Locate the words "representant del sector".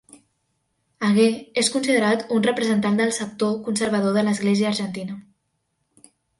2.49-3.55